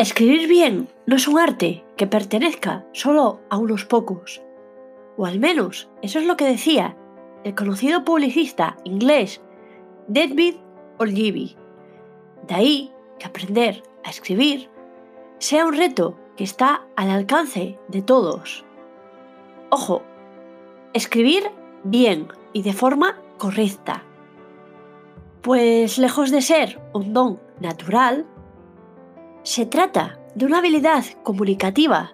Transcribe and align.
Escribir 0.00 0.48
bien 0.48 0.88
no 1.04 1.16
es 1.16 1.28
un 1.28 1.38
arte 1.38 1.84
que 1.98 2.06
pertenezca 2.06 2.86
solo 2.92 3.42
a 3.50 3.58
unos 3.58 3.84
pocos. 3.84 4.40
O 5.18 5.26
al 5.26 5.38
menos 5.38 5.90
eso 6.00 6.18
es 6.18 6.24
lo 6.24 6.38
que 6.38 6.46
decía 6.46 6.96
el 7.44 7.54
conocido 7.54 8.02
publicista 8.02 8.78
inglés 8.84 9.42
David 10.08 10.54
Ogilvy. 10.98 11.54
De 12.48 12.54
ahí 12.54 12.92
que 13.18 13.26
aprender 13.26 13.82
a 14.02 14.08
escribir 14.08 14.70
sea 15.36 15.66
un 15.66 15.76
reto 15.76 16.16
que 16.34 16.44
está 16.44 16.86
al 16.96 17.10
alcance 17.10 17.78
de 17.88 18.00
todos. 18.00 18.64
Ojo, 19.68 20.00
escribir 20.94 21.42
bien 21.84 22.28
y 22.54 22.62
de 22.62 22.72
forma 22.72 23.20
correcta. 23.36 24.02
Pues 25.42 25.98
lejos 25.98 26.30
de 26.30 26.40
ser 26.40 26.80
un 26.94 27.12
don 27.12 27.38
natural, 27.60 28.24
se 29.42 29.66
trata 29.66 30.18
de 30.34 30.46
una 30.46 30.58
habilidad 30.58 31.04
comunicativa 31.22 32.12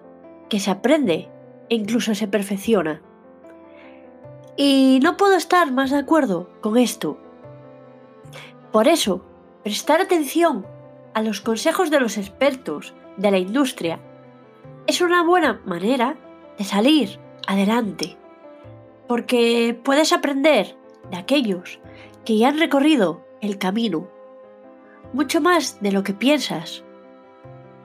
que 0.49 0.59
se 0.59 0.71
aprende 0.71 1.29
e 1.69 1.75
incluso 1.75 2.15
se 2.15 2.27
perfecciona. 2.27 3.01
Y 4.55 4.99
no 5.03 5.17
puedo 5.17 5.35
estar 5.35 5.71
más 5.71 5.91
de 5.91 5.97
acuerdo 5.97 6.49
con 6.61 6.77
esto. 6.77 7.17
Por 8.71 8.87
eso, 8.87 9.23
prestar 9.63 10.01
atención 10.01 10.65
a 11.13 11.21
los 11.21 11.41
consejos 11.41 11.91
de 11.91 11.99
los 11.99 12.17
expertos 12.17 12.93
de 13.17 13.31
la 13.31 13.37
industria 13.37 13.99
es 14.87 15.01
una 15.01 15.23
buena 15.23 15.61
manera 15.65 16.15
de 16.57 16.63
salir 16.63 17.19
adelante, 17.45 18.17
porque 19.07 19.79
puedes 19.83 20.13
aprender 20.13 20.75
de 21.11 21.17
aquellos 21.17 21.79
que 22.25 22.37
ya 22.37 22.49
han 22.49 22.59
recorrido 22.59 23.25
el 23.41 23.57
camino, 23.57 24.07
mucho 25.13 25.41
más 25.41 25.81
de 25.81 25.91
lo 25.91 26.03
que 26.03 26.13
piensas, 26.13 26.83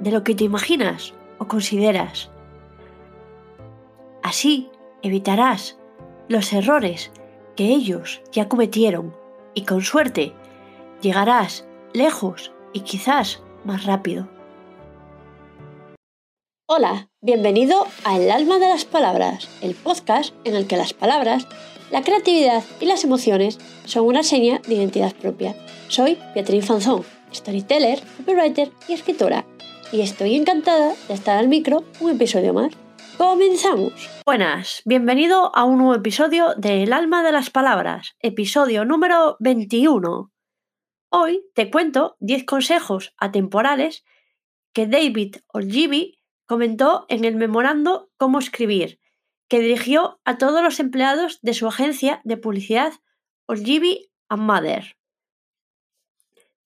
de 0.03 0.11
lo 0.11 0.25
que 0.25 0.35
te 0.35 0.45
imaginas 0.45 1.15
o 1.39 1.47
consideras. 1.47 2.29
Así 4.23 4.69
evitarás 5.03 5.79
los 6.29 6.53
errores 6.53 7.13
que 7.57 7.67
ellos 7.67 8.21
ya 8.33 8.49
cometieron 8.49 9.15
y 9.55 9.63
con 9.63 9.83
suerte 9.83 10.33
llegarás 11.03 11.65
lejos 11.93 12.53
y 12.73 12.81
quizás 12.81 13.43
más 13.65 13.85
rápido. 13.85 14.29
Hola, 16.67 17.09
bienvenido 17.21 17.87
a 18.05 18.17
El 18.17 18.31
alma 18.31 18.59
de 18.59 18.69
las 18.69 18.85
palabras, 18.85 19.49
el 19.61 19.75
podcast 19.75 20.35
en 20.45 20.57
el 20.57 20.67
que 20.67 20.77
las 20.77 20.95
palabras, 20.95 21.47
la 21.93 22.03
creatividad 22.03 22.65
y 22.81 22.87
las 22.87 23.05
emociones 23.05 23.59
son 23.85 24.07
una 24.07 24.23
seña 24.23 24.61
de 24.67 24.75
identidad 24.77 25.15
propia. 25.15 25.55
Soy 25.89 26.19
Beatriz 26.35 26.65
Fanzón, 26.65 27.05
storyteller, 27.33 28.03
copywriter 28.17 28.73
y 28.89 28.95
escritora, 28.95 29.45
y 29.93 30.01
estoy 30.01 30.35
encantada 30.35 30.95
de 31.07 31.15
estar 31.15 31.39
al 31.39 31.49
micro 31.49 31.85
un 32.01 32.11
episodio 32.11 32.55
más. 32.55 32.73
¡Comenzamos! 33.19 33.93
Buenas, 34.25 34.81
bienvenido 34.87 35.55
a 35.55 35.65
un 35.65 35.79
nuevo 35.79 35.95
episodio 35.95 36.55
de 36.57 36.83
El 36.83 36.95
alma 36.95 37.23
de 37.23 37.31
las 37.31 37.51
palabras, 37.51 38.17
episodio 38.21 38.87
número 38.87 39.37
21. 39.41 40.33
Hoy 41.11 41.45
te 41.55 41.71
cuento 41.71 42.17
10 42.21 42.45
consejos 42.47 43.13
atemporales 43.19 44.03
que 44.73 44.87
David 44.87 45.37
Ogilvy 45.49 46.19
comentó 46.47 47.05
en 47.09 47.27
el 47.27 47.37
memorando 47.37 48.11
Cómo 48.17 48.39
escribir, 48.39 48.99
que 49.47 49.61
dirigió 49.61 50.21
a 50.25 50.39
todos 50.39 50.63
los 50.63 50.81
empleados 50.81 51.39
de 51.43 51.53
su 51.53 51.69
agencia 51.69 52.23
de 52.25 52.39
publicidad 52.39 52.95
Ogilvy 53.47 54.11
Mother. 54.31 54.97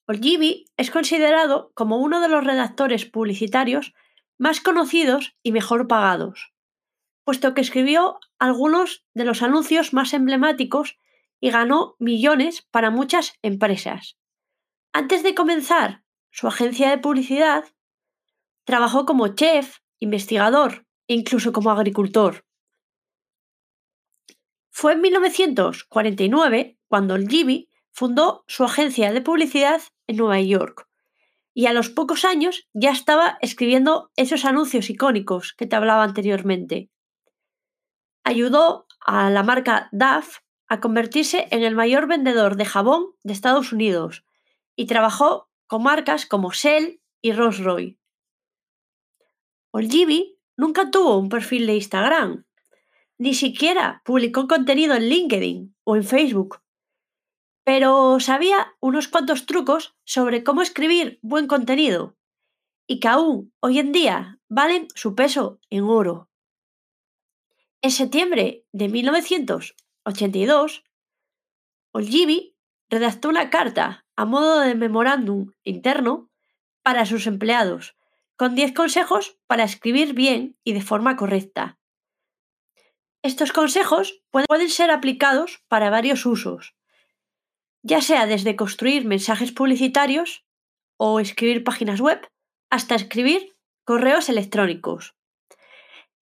Ogilvy 0.07 0.67
es 0.77 0.91
considerado 0.91 1.73
como 1.75 1.99
uno 1.99 2.21
de 2.21 2.29
los 2.29 2.45
redactores 2.45 3.07
publicitarios 3.07 3.95
más 4.39 4.61
conocidos 4.61 5.36
y 5.42 5.53
mejor 5.53 5.89
pagados, 5.89 6.53
puesto 7.25 7.55
que 7.55 7.61
escribió 7.61 8.19
algunos 8.39 9.05
de 9.14 9.25
los 9.25 9.42
anuncios 9.42 9.92
más 9.92 10.13
emblemáticos 10.13 10.98
y 11.41 11.51
ganó 11.51 11.97
millones 11.98 12.67
para 12.70 12.91
muchas 12.91 13.35
empresas. 13.42 14.17
Antes 14.92 15.23
de 15.23 15.35
comenzar 15.35 16.05
su 16.30 16.48
agencia 16.48 16.91
de 16.91 16.98
publicidad, 16.98 17.64
Trabajó 18.67 19.07
como 19.07 19.29
chef, 19.29 19.79
investigador 20.01 20.89
e 21.07 21.14
incluso 21.14 21.53
como 21.53 21.70
agricultor. 21.70 22.45
Fue 24.70 24.95
en 24.95 25.03
1949 25.03 26.77
cuando 26.89 27.14
el 27.14 27.29
Gibi 27.29 27.70
fundó 27.92 28.42
su 28.48 28.64
agencia 28.64 29.13
de 29.13 29.20
publicidad 29.20 29.80
en 30.06 30.17
Nueva 30.17 30.40
York 30.40 30.86
y 31.56 31.64
a 31.64 31.72
los 31.72 31.89
pocos 31.89 32.27
años 32.27 32.68
ya 32.74 32.90
estaba 32.90 33.39
escribiendo 33.40 34.11
esos 34.14 34.44
anuncios 34.44 34.90
icónicos 34.90 35.55
que 35.55 35.67
te 35.67 35.74
hablaba 35.74 36.05
anteriormente. 36.05 36.90
Ayudó 38.24 38.86
a 39.00 39.30
la 39.30 39.42
marca 39.42 39.89
DAF 39.90 40.40
a 40.68 40.80
convertirse 40.80 41.48
en 41.50 41.62
el 41.62 41.74
mayor 41.74 42.08
vendedor 42.08 42.56
de 42.56 42.67
jabón 42.67 43.06
de 43.22 43.33
Estados 43.33 43.72
Unidos 43.72 44.27
y 44.77 44.84
trabajó 44.84 45.48
con 45.67 45.83
marcas 45.83 46.27
como 46.27 46.52
Shell 46.52 47.00
y 47.23 47.33
Rolls-Royce. 47.33 47.98
Olgivi 49.70 50.38
nunca 50.58 50.90
tuvo 50.90 51.17
un 51.17 51.30
perfil 51.30 51.67
de 51.67 51.77
Instagram, 51.77 52.44
ni 53.17 53.33
siquiera 53.33 54.02
publicó 54.05 54.46
contenido 54.46 54.94
en 54.94 55.08
LinkedIn 55.08 55.74
o 55.84 55.96
en 55.96 56.05
Facebook, 56.05 56.61
pero 57.67 58.21
sabía 58.21 58.77
unos 58.79 59.09
cuantos 59.09 59.45
trucos 59.45 59.97
sobre 60.05 60.45
cómo 60.45 60.63
escribir 60.63 61.19
buen 61.21 61.49
contenido 61.49 62.17
y 62.87 63.01
que 63.01 63.09
aún 63.09 63.53
hoy 63.59 63.81
en 63.81 63.91
día 63.91 64.39
valen 64.49 64.87
su 64.95 65.17
peso 65.17 65.59
en 65.69 65.83
oro. 65.83 66.31
En 67.83 67.91
septiembre 67.91 68.65
de 68.71 68.87
1982, 68.89 70.85
Olgivi 71.91 72.55
redactó 72.89 73.31
una 73.31 73.51
carta 73.51 74.07
a 74.15 74.25
modo 74.25 74.61
de 74.61 74.77
memorándum 74.77 75.51
interno 75.65 76.31
para 76.85 77.05
sus 77.05 77.27
empleados 77.27 77.97
con 78.37 78.55
10 78.55 78.75
consejos 78.75 79.41
para 79.48 79.65
escribir 79.65 80.15
bien 80.15 80.57
y 80.63 80.73
de 80.73 80.83
forma 80.83 81.17
correcta. 81.17 81.81
Estos 83.23 83.51
consejos 83.51 84.23
pueden 84.31 84.71
ser 84.71 84.93
aplicados 84.93 85.65
para 85.67 85.91
varios 85.91 86.27
usos, 86.27 86.76
ya 87.86 88.01
sea 88.01 88.27
desde 88.27 88.57
construir 88.57 89.05
mensajes 89.05 89.52
publicitarios 89.52 90.45
o 90.98 91.20
escribir 91.20 91.63
páginas 91.63 92.01
web 92.01 92.20
hasta 92.69 92.97
escribir 92.97 93.57
correos 93.85 94.29
electrónicos. 94.29 95.14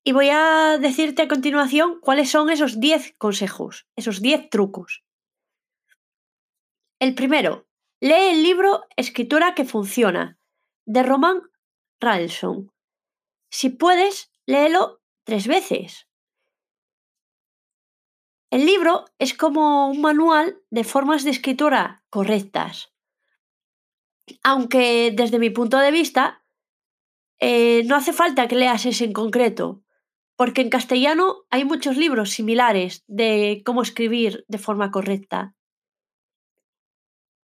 Y 0.05 0.13
voy 0.13 0.29
a 0.31 0.77
decirte 0.79 1.23
a 1.23 1.29
continuación 1.29 1.99
cuáles 2.01 2.31
son 2.31 2.51
esos 2.51 2.79
10 2.79 3.15
consejos, 3.17 3.87
esos 3.97 4.21
10 4.21 4.51
trucos. 4.51 5.03
El 7.01 7.15
primero, 7.15 7.67
lee 8.01 8.29
el 8.33 8.43
libro 8.43 8.85
Escritura 8.97 9.55
que 9.55 9.65
funciona, 9.65 10.39
de 10.85 11.03
Roman 11.03 11.41
Ralson. 11.99 12.71
Si 13.51 13.71
puedes, 13.71 14.31
léelo 14.45 15.01
tres 15.25 15.47
veces. 15.47 16.07
El 18.55 18.67
libro 18.67 19.07
es 19.19 19.35
como 19.35 19.89
un 19.89 20.01
manual 20.01 20.63
de 20.71 20.85
formas 20.85 21.25
de 21.25 21.31
escritura 21.31 22.05
correctas. 22.09 22.95
Aunque 24.45 25.11
desde 25.13 25.41
mi 25.41 25.51
punto 25.51 25.77
de 25.79 25.91
vista, 25.91 26.45
eh, 27.41 27.83
no 27.87 27.97
hace 27.97 28.13
falta 28.13 28.47
que 28.47 28.55
leas 28.55 28.87
ese 28.87 29.07
en 29.07 29.13
concreto, 29.13 29.83
porque 30.37 30.61
en 30.61 30.71
castellano 30.71 31.47
hay 31.51 31.65
muchos 31.65 31.97
libros 31.97 32.31
similares 32.31 33.03
de 33.09 33.61
cómo 33.67 33.83
escribir 33.83 34.45
de 34.47 34.59
forma 34.59 34.93
correcta. 34.93 35.57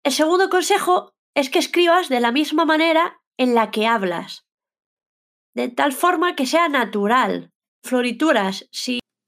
El 0.05 0.13
segundo 0.13 0.49
consejo 0.49 1.17
es 1.35 1.51
que 1.51 1.59
escribas 1.59 2.09
de 2.09 2.21
la 2.21 2.31
misma 2.31 2.65
manera 2.65 3.21
en 3.37 3.57
la 3.57 3.73
que 3.73 3.89
hablas, 3.89 4.47
de 5.55 5.71
tal 5.71 5.93
forma 5.93 6.37
que 6.37 6.47
sea 6.47 6.69
natural, 6.69 7.53
florituras, 7.83 8.69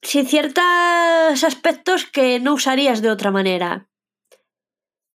sin, 0.03 0.27
ciertos 0.27 1.45
aspectos 1.45 2.07
que 2.07 2.41
no 2.41 2.55
usarías 2.55 3.03
de 3.03 3.11
otra 3.11 3.31
manera. 3.31 3.89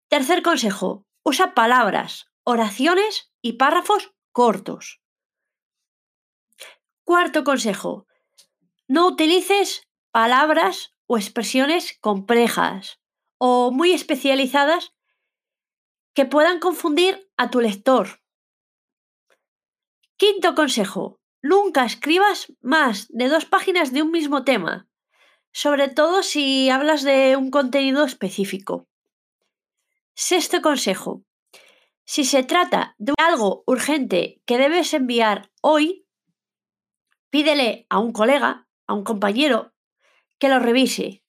Tercer 0.10 0.44
consejo, 0.44 1.06
usa 1.24 1.54
palabras, 1.54 2.28
oraciones 2.44 3.32
y 3.42 3.54
párrafos 3.54 4.14
cortos. 4.32 5.02
Cuarto 7.04 7.44
consejo, 7.44 8.08
no 8.88 9.08
utilices 9.08 9.88
palabras 10.12 10.94
o 11.08 11.18
expresiones 11.18 11.98
complejas 12.00 13.00
o 13.38 13.72
muy 13.72 13.92
especializadas 13.92 14.94
que 16.14 16.26
puedan 16.26 16.60
confundir 16.60 17.30
a 17.38 17.50
tu 17.50 17.60
lector. 17.60 18.22
Quinto 20.18 20.56
consejo. 20.56 21.20
Nunca 21.48 21.86
escribas 21.86 22.52
más 22.64 23.08
de 23.10 23.30
dos 23.30 23.46
páginas 23.46 23.94
de 23.94 24.02
un 24.02 24.10
mismo 24.10 24.44
tema, 24.44 24.90
sobre 25.52 25.90
todo 25.90 26.24
si 26.24 26.72
hablas 26.72 27.04
de 27.04 27.36
un 27.36 27.52
contenido 27.52 28.04
específico. 28.04 28.88
Sexto 30.16 30.64
consejo. 30.64 31.24
Si 32.04 32.26
se 32.26 32.42
trata 32.42 32.96
de 32.98 33.14
algo 33.20 33.64
urgente 33.68 34.42
que 34.48 34.58
debes 34.58 34.92
enviar 34.96 35.52
hoy, 35.62 36.08
pídele 37.30 37.86
a 37.92 38.00
un 38.00 38.12
colega, 38.12 38.68
a 38.88 38.96
un 38.96 39.04
compañero, 39.04 39.72
que 40.40 40.50
lo 40.50 40.58
revise. 40.58 41.24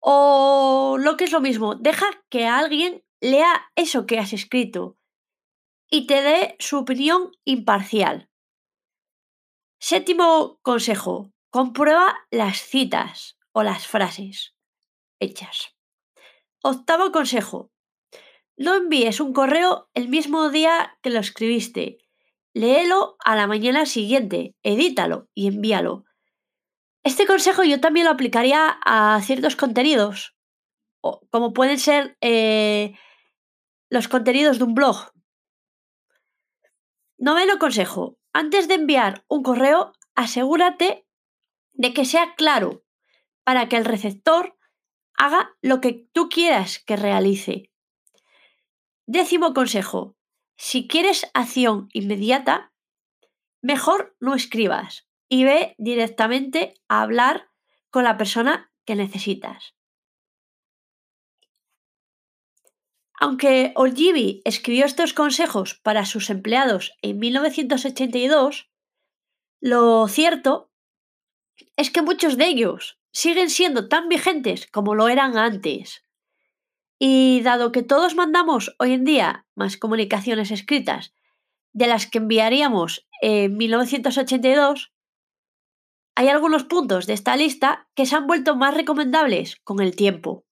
O 0.00 0.98
lo 1.00 1.16
que 1.16 1.24
es 1.24 1.32
lo 1.32 1.40
mismo, 1.40 1.76
deja 1.76 2.04
que 2.28 2.46
alguien 2.46 3.02
lea 3.22 3.72
eso 3.74 4.04
que 4.04 4.18
has 4.18 4.34
escrito 4.34 4.98
y 5.90 6.06
te 6.06 6.20
dé 6.20 6.56
su 6.58 6.76
opinión 6.76 7.32
imparcial. 7.46 8.29
Séptimo 9.82 10.58
consejo, 10.60 11.32
comprueba 11.48 12.14
las 12.30 12.58
citas 12.58 13.38
o 13.52 13.62
las 13.62 13.86
frases 13.86 14.54
hechas. 15.20 15.74
Octavo 16.62 17.12
consejo, 17.12 17.70
no 18.58 18.74
envíes 18.74 19.20
un 19.20 19.32
correo 19.32 19.88
el 19.94 20.10
mismo 20.10 20.50
día 20.50 20.98
que 21.02 21.08
lo 21.08 21.18
escribiste. 21.18 21.96
Léelo 22.52 23.16
a 23.24 23.34
la 23.34 23.46
mañana 23.46 23.86
siguiente, 23.86 24.54
edítalo 24.62 25.30
y 25.32 25.46
envíalo. 25.46 26.04
Este 27.02 27.26
consejo 27.26 27.64
yo 27.64 27.80
también 27.80 28.04
lo 28.04 28.12
aplicaría 28.12 28.78
a 28.84 29.18
ciertos 29.22 29.56
contenidos, 29.56 30.36
como 31.30 31.54
pueden 31.54 31.78
ser 31.78 32.18
eh, 32.20 32.98
los 33.88 34.08
contenidos 34.08 34.58
de 34.58 34.64
un 34.64 34.74
blog. 34.74 35.10
Noveno 37.16 37.58
consejo. 37.58 38.19
Antes 38.32 38.68
de 38.68 38.74
enviar 38.74 39.24
un 39.28 39.42
correo, 39.42 39.92
asegúrate 40.14 41.06
de 41.72 41.92
que 41.92 42.04
sea 42.04 42.34
claro 42.36 42.84
para 43.44 43.68
que 43.68 43.76
el 43.76 43.84
receptor 43.84 44.56
haga 45.14 45.56
lo 45.60 45.80
que 45.80 46.08
tú 46.12 46.28
quieras 46.28 46.78
que 46.78 46.96
realice. 46.96 47.70
Décimo 49.06 49.52
consejo. 49.54 50.16
Si 50.56 50.86
quieres 50.86 51.28
acción 51.34 51.88
inmediata, 51.92 52.72
mejor 53.62 54.16
no 54.20 54.34
escribas 54.34 55.08
y 55.28 55.44
ve 55.44 55.74
directamente 55.78 56.74
a 56.88 57.02
hablar 57.02 57.50
con 57.90 58.04
la 58.04 58.16
persona 58.16 58.72
que 58.84 58.94
necesitas. 58.94 59.74
Aunque 63.22 63.72
Olgivi 63.76 64.40
escribió 64.46 64.86
estos 64.86 65.12
consejos 65.12 65.74
para 65.74 66.06
sus 66.06 66.30
empleados 66.30 66.92
en 67.02 67.18
1982, 67.18 68.70
lo 69.60 70.08
cierto 70.08 70.72
es 71.76 71.90
que 71.90 72.00
muchos 72.00 72.38
de 72.38 72.46
ellos 72.46 72.98
siguen 73.12 73.50
siendo 73.50 73.88
tan 73.88 74.08
vigentes 74.08 74.66
como 74.66 74.94
lo 74.94 75.08
eran 75.08 75.36
antes. 75.36 76.02
Y 76.98 77.42
dado 77.42 77.72
que 77.72 77.82
todos 77.82 78.14
mandamos 78.14 78.74
hoy 78.78 78.92
en 78.92 79.04
día 79.04 79.46
más 79.54 79.76
comunicaciones 79.76 80.50
escritas 80.50 81.12
de 81.72 81.86
las 81.88 82.06
que 82.06 82.18
enviaríamos 82.18 83.06
en 83.20 83.56
1982, 83.58 84.92
hay 86.14 86.28
algunos 86.28 86.64
puntos 86.64 87.06
de 87.06 87.12
esta 87.12 87.36
lista 87.36 87.88
que 87.94 88.06
se 88.06 88.16
han 88.16 88.26
vuelto 88.26 88.56
más 88.56 88.74
recomendables 88.74 89.56
con 89.62 89.80
el 89.80 89.94
tiempo. 89.94 90.46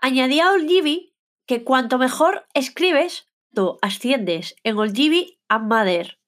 Añadía 0.00 0.50
Olgivi 0.52 1.14
que 1.46 1.64
cuanto 1.64 1.98
mejor 1.98 2.46
escribes, 2.54 3.26
tú 3.52 3.78
asciendes 3.82 4.56
en 4.62 4.78
Olgivi 4.78 5.40
a 5.48 5.58
Mother. 5.58 6.20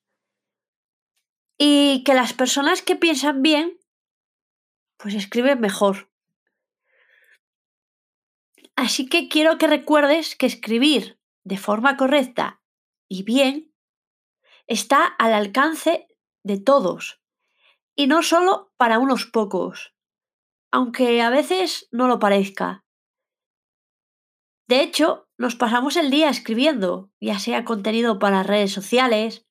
Y 1.59 2.03
que 2.05 2.15
las 2.15 2.33
personas 2.33 2.83
que 2.83 2.97
piensan 2.97 3.41
bien, 3.41 3.79
pues 4.97 5.15
escriben 5.15 5.61
mejor. 5.61 6.11
Así 8.77 9.09
que 9.09 9.29
quiero 9.29 9.59
que 9.59 9.67
recuerdes 9.67 10.35
que 10.35 10.47
escribir 10.47 11.21
de 11.45 11.57
forma 11.57 11.97
correcta 11.97 12.63
y 13.09 13.23
bien 13.23 13.73
está 14.67 15.05
al 15.05 15.35
alcance 15.35 16.09
de 16.43 16.59
todos 16.59 17.21
y 17.95 18.07
no 18.07 18.23
solo 18.23 18.73
para 18.77 18.99
unos 18.99 19.27
pocos, 19.27 19.95
aunque 20.71 21.21
a 21.23 21.31
veces 21.31 21.89
no 21.91 22.09
lo 22.09 22.19
parezca. 22.19 22.82
De 24.69 24.83
hecho, 24.83 25.29
nos 25.37 25.57
pasamos 25.57 25.97
el 25.97 26.11
día 26.11 26.29
escribiendo, 26.29 27.11
ya 27.21 27.39
sea 27.39 27.65
contenido 27.65 28.19
para 28.19 28.43
redes 28.43 28.73
sociales, 28.73 29.47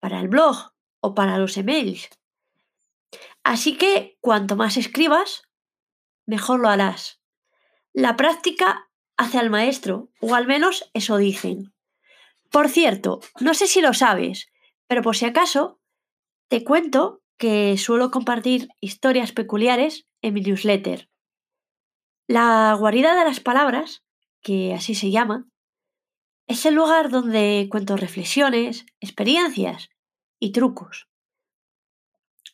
para 0.00 0.20
el 0.20 0.28
blog 0.28 0.72
o 1.00 1.14
para 1.14 1.38
los 1.38 1.56
emails. 1.56 2.10
Así 3.44 3.76
que 3.78 4.18
cuanto 4.20 4.56
más 4.56 4.76
escribas, 4.76 5.42
mejor 6.26 6.60
lo 6.60 6.68
harás. 6.68 7.20
La 7.92 8.16
práctica 8.16 8.90
hace 9.16 9.38
al 9.38 9.50
maestro, 9.50 10.10
o 10.20 10.34
al 10.34 10.46
menos 10.46 10.90
eso 10.94 11.16
dicen. 11.16 11.72
Por 12.50 12.68
cierto, 12.68 13.20
no 13.40 13.54
sé 13.54 13.66
si 13.66 13.80
lo 13.80 13.94
sabes, 13.94 14.48
pero 14.86 15.02
por 15.02 15.16
si 15.16 15.24
acaso, 15.24 15.80
te 16.48 16.64
cuento 16.64 17.22
que 17.38 17.76
suelo 17.78 18.10
compartir 18.10 18.68
historias 18.80 19.32
peculiares 19.32 20.06
en 20.22 20.34
mi 20.34 20.40
newsletter. 20.40 21.08
La 22.28 22.74
guarida 22.78 23.14
de 23.14 23.24
las 23.24 23.40
palabras 23.40 24.04
que 24.46 24.74
así 24.74 24.94
se 24.94 25.10
llama, 25.10 25.48
es 26.46 26.66
el 26.66 26.74
lugar 26.76 27.10
donde 27.10 27.66
cuento 27.68 27.96
reflexiones, 27.96 28.86
experiencias 29.00 29.90
y 30.38 30.52
trucos. 30.52 31.08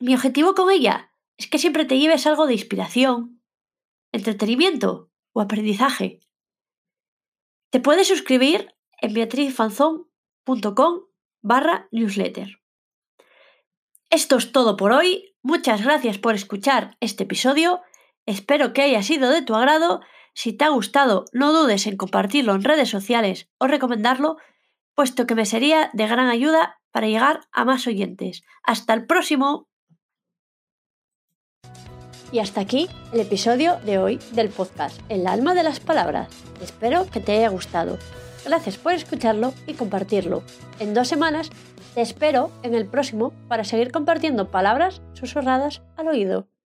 Mi 0.00 0.14
objetivo 0.14 0.54
con 0.54 0.70
ella 0.70 1.12
es 1.36 1.48
que 1.48 1.58
siempre 1.58 1.84
te 1.84 1.98
lleves 1.98 2.26
algo 2.26 2.46
de 2.46 2.54
inspiración, 2.54 3.42
entretenimiento 4.10 5.10
o 5.34 5.42
aprendizaje. 5.42 6.20
Te 7.68 7.80
puedes 7.80 8.08
suscribir 8.08 8.74
en 9.02 9.12
beatrizfanzón.com 9.12 11.00
barra 11.42 11.88
newsletter. 11.90 12.62
Esto 14.08 14.36
es 14.36 14.50
todo 14.50 14.78
por 14.78 14.92
hoy. 14.92 15.36
Muchas 15.42 15.84
gracias 15.84 16.16
por 16.16 16.34
escuchar 16.34 16.96
este 17.00 17.24
episodio. 17.24 17.82
Espero 18.24 18.72
que 18.72 18.80
haya 18.80 19.02
sido 19.02 19.28
de 19.28 19.42
tu 19.42 19.54
agrado 19.54 20.00
si 20.34 20.52
te 20.52 20.64
ha 20.64 20.70
gustado, 20.70 21.26
no 21.32 21.52
dudes 21.52 21.86
en 21.86 21.96
compartirlo 21.96 22.54
en 22.54 22.64
redes 22.64 22.88
sociales 22.88 23.48
o 23.58 23.66
recomendarlo, 23.66 24.38
puesto 24.94 25.26
que 25.26 25.34
me 25.34 25.46
sería 25.46 25.90
de 25.92 26.06
gran 26.06 26.28
ayuda 26.28 26.80
para 26.90 27.06
llegar 27.06 27.40
a 27.52 27.64
más 27.64 27.86
oyentes. 27.86 28.42
Hasta 28.62 28.94
el 28.94 29.06
próximo. 29.06 29.68
Y 32.30 32.38
hasta 32.38 32.62
aquí 32.62 32.88
el 33.12 33.20
episodio 33.20 33.78
de 33.84 33.98
hoy 33.98 34.18
del 34.32 34.48
podcast 34.48 34.98
El 35.10 35.26
alma 35.26 35.54
de 35.54 35.64
las 35.64 35.80
palabras. 35.80 36.28
Espero 36.62 37.06
que 37.10 37.20
te 37.20 37.32
haya 37.32 37.50
gustado. 37.50 37.98
Gracias 38.44 38.78
por 38.78 38.94
escucharlo 38.94 39.52
y 39.66 39.74
compartirlo. 39.74 40.42
En 40.78 40.94
dos 40.94 41.08
semanas 41.08 41.50
te 41.94 42.00
espero 42.00 42.50
en 42.62 42.74
el 42.74 42.86
próximo 42.86 43.32
para 43.48 43.64
seguir 43.64 43.92
compartiendo 43.92 44.50
palabras 44.50 45.02
susurradas 45.12 45.82
al 45.96 46.08
oído. 46.08 46.52